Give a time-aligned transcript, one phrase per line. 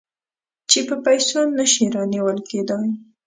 [0.69, 2.89] چې په پیسو نه شي رانیول کېدای.